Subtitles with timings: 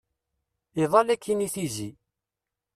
[0.83, 1.89] Iḍal akkin i tizi.